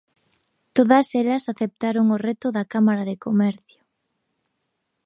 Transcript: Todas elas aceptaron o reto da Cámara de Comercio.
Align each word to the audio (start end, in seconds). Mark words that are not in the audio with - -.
Todas 0.75 1.07
elas 1.21 1.43
aceptaron 1.53 2.05
o 2.15 2.17
reto 2.27 2.47
da 2.55 2.63
Cámara 2.73 3.03
de 3.09 3.15
Comercio. 3.25 3.81